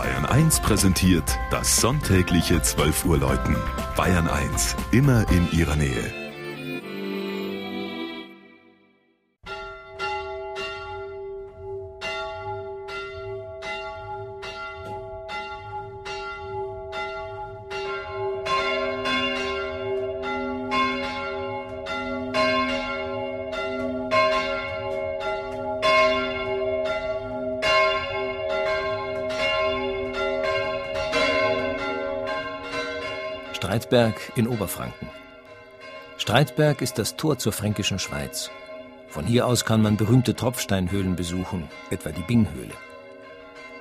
Bayern 0.00 0.24
1 0.24 0.60
präsentiert 0.60 1.38
das 1.50 1.78
sonntägliche 1.78 2.62
12 2.62 3.04
Uhr 3.04 3.18
Läuten. 3.18 3.54
Bayern 3.98 4.28
1, 4.28 4.74
immer 4.92 5.30
in 5.30 5.46
ihrer 5.52 5.76
Nähe. 5.76 6.29
Streitberg 33.70 34.32
in 34.34 34.48
Oberfranken. 34.48 35.08
Streitberg 36.18 36.82
ist 36.82 36.98
das 36.98 37.14
Tor 37.14 37.38
zur 37.38 37.52
fränkischen 37.52 38.00
Schweiz. 38.00 38.50
Von 39.06 39.24
hier 39.24 39.46
aus 39.46 39.64
kann 39.64 39.80
man 39.80 39.96
berühmte 39.96 40.34
Tropfsteinhöhlen 40.34 41.14
besuchen, 41.14 41.68
etwa 41.88 42.10
die 42.10 42.24
Binghöhle. 42.24 42.74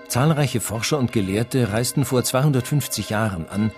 Zahlreiche 0.07 0.62
Forscher 0.62 0.99
und 0.99 1.12
Gelehrte 1.12 1.73
reisten 1.73 2.05
vor 2.05 2.23
250 2.23 3.09
Jahren 3.09 3.49
an, 3.49 3.71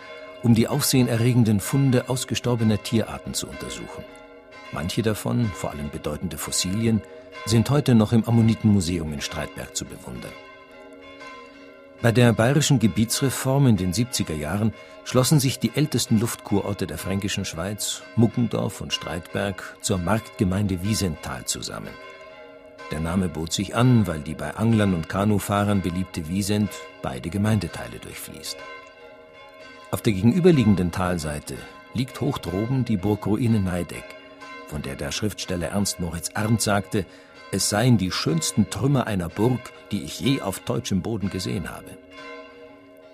um 0.44 0.54
die 0.54 0.68
aufsehenerregenden 0.68 1.62
Funde 1.62 2.10
ausgestorbener 2.10 2.84
Tierarten 2.84 3.34
zu 3.34 3.48
untersuchen. 3.48 4.04
Manche 4.74 5.04
davon, 5.04 5.46
vor 5.46 5.72
allem 5.72 5.92
bedeutende 5.92 6.38
Fossilien, 6.38 7.02
sind 7.46 7.70
heute 7.70 7.96
noch 7.96 8.12
im 8.12 8.26
Ammonitenmuseum 8.26 9.14
in 9.14 9.22
Streitberg 9.22 9.78
zu 9.78 9.86
bewundern. 9.86 10.34
Bei 12.02 12.12
der 12.12 12.34
bayerischen 12.34 12.80
Gebietsreform 12.80 13.68
in 13.68 13.78
den 13.78 13.94
70er 13.94 14.34
Jahren 14.34 14.74
schlossen 15.04 15.40
sich 15.40 15.60
die 15.60 15.72
ältesten 15.76 16.20
Luftkurorte 16.20 16.88
der 16.88 16.98
fränkischen 16.98 17.46
Schweiz, 17.46 18.02
Muckendorf 18.16 18.82
und 18.82 18.92
Streitberg, 18.92 19.78
zur 19.82 20.00
Marktgemeinde 20.00 20.82
Wiesenthal 20.82 21.46
zusammen. 21.46 21.94
Der 22.90 23.02
Name 23.02 23.30
bot 23.30 23.54
sich 23.54 23.76
an, 23.76 24.08
weil 24.08 24.20
die 24.20 24.34
bei 24.34 24.56
Anglern 24.56 24.96
und 24.96 25.10
Kanufahrern 25.10 25.82
beliebte 25.82 26.28
Wiesent 26.28 26.72
beide 27.04 27.30
Gemeindeteile 27.30 28.00
durchfließt. 28.00 28.58
Auf 29.92 30.02
der 30.02 30.14
gegenüberliegenden 30.14 30.92
Talseite 30.92 31.56
liegt 31.94 32.20
hoch 32.20 32.40
droben 32.40 32.84
die 32.84 32.98
Burgruine 32.98 33.60
Neideck, 33.60 34.06
von 34.68 34.82
der 34.82 34.96
der 34.96 35.12
Schriftsteller 35.12 35.68
Ernst 35.68 36.00
Moritz 36.00 36.32
Arndt 36.34 36.62
sagte, 36.62 37.06
es 37.52 37.70
seien 37.70 37.98
die 37.98 38.12
schönsten 38.12 38.70
Trümmer 38.70 39.08
einer 39.08 39.30
Burg, 39.30 39.72
die 39.92 40.04
ich 40.04 40.20
je 40.20 40.42
auf 40.42 40.60
deutschem 40.60 41.02
Boden 41.02 41.30
gesehen 41.30 41.70
habe. 41.70 41.98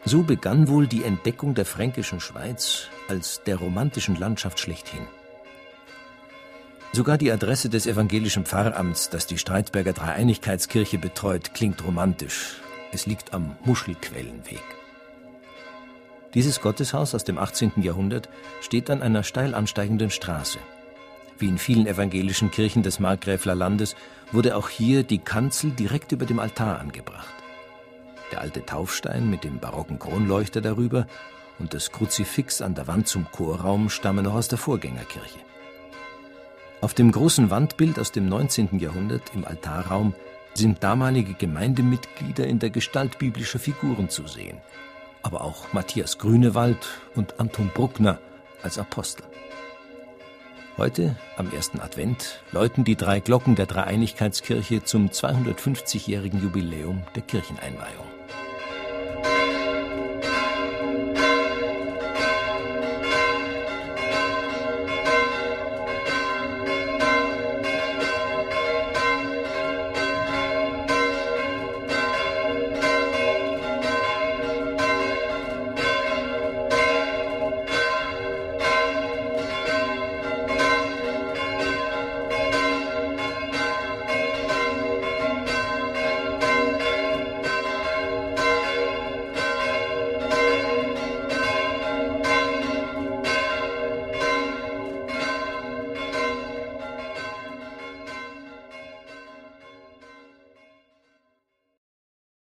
So 0.05 0.21
begann 0.23 0.67
wohl 0.67 0.87
die 0.87 1.03
Entdeckung 1.03 1.55
der 1.55 1.65
fränkischen 1.65 2.19
Schweiz 2.19 2.87
als 3.09 3.41
der 3.45 3.57
romantischen 3.57 4.15
Landschaft 4.15 4.59
schlechthin. 4.59 5.05
Sogar 6.93 7.17
die 7.17 7.31
Adresse 7.31 7.69
des 7.69 7.85
evangelischen 7.85 8.45
Pfarramts, 8.45 9.09
das 9.09 9.27
die 9.27 9.37
Streitberger 9.37 9.93
Dreieinigkeitskirche 9.93 10.97
betreut, 10.97 11.53
klingt 11.53 11.83
romantisch. 11.83 12.61
Es 12.91 13.05
liegt 13.05 13.33
am 13.33 13.57
Muschelquellenweg. 13.65 14.63
Dieses 16.33 16.61
Gotteshaus 16.61 17.13
aus 17.13 17.23
dem 17.23 17.37
18. 17.37 17.73
Jahrhundert 17.77 18.29
steht 18.61 18.89
an 18.89 19.01
einer 19.01 19.23
steil 19.23 19.53
ansteigenden 19.53 20.09
Straße. 20.09 20.59
Wie 21.39 21.47
in 21.47 21.57
vielen 21.59 21.85
evangelischen 21.85 22.49
Kirchen 22.49 22.81
des 22.81 22.99
Markgräfler 22.99 23.53
Landes 23.53 23.95
wurde 24.31 24.55
auch 24.55 24.69
hier 24.69 25.03
die 25.03 25.19
Kanzel 25.19 25.71
direkt 25.71 26.11
über 26.11 26.25
dem 26.25 26.39
Altar 26.39 26.79
angebracht. 26.79 27.33
Der 28.31 28.41
alte 28.41 28.65
Taufstein 28.65 29.29
mit 29.29 29.43
dem 29.43 29.59
barocken 29.59 29.99
Kronleuchter 29.99 30.61
darüber 30.61 31.05
und 31.59 31.73
das 31.73 31.91
Kruzifix 31.91 32.61
an 32.61 32.75
der 32.75 32.87
Wand 32.87 33.07
zum 33.07 33.31
Chorraum 33.31 33.89
stammen 33.89 34.25
noch 34.25 34.33
aus 34.33 34.47
der 34.47 34.57
Vorgängerkirche. 34.57 35.39
Auf 36.81 36.93
dem 36.93 37.11
großen 37.11 37.49
Wandbild 37.49 37.99
aus 37.99 38.11
dem 38.11 38.27
19. 38.29 38.79
Jahrhundert 38.79 39.33
im 39.33 39.45
Altarraum 39.45 40.13
sind 40.53 40.83
damalige 40.83 41.33
Gemeindemitglieder 41.33 42.47
in 42.47 42.59
der 42.59 42.71
Gestalt 42.71 43.19
biblischer 43.19 43.59
Figuren 43.59 44.09
zu 44.09 44.27
sehen, 44.27 44.57
aber 45.21 45.41
auch 45.41 45.71
Matthias 45.73 46.17
Grünewald 46.17 46.87
und 47.15 47.39
Anton 47.39 47.71
Bruckner 47.73 48.19
als 48.63 48.77
Apostel. 48.79 49.23
Heute, 50.77 51.15
am 51.37 51.51
ersten 51.51 51.79
Advent, 51.79 52.43
läuten 52.51 52.83
die 52.83 52.95
drei 52.95 53.19
Glocken 53.19 53.55
der 53.55 53.65
Dreieinigkeitskirche 53.65 54.83
zum 54.83 55.07
250-jährigen 55.07 56.39
Jubiläum 56.39 57.01
der 57.15 57.23
Kircheneinweihung. 57.23 58.16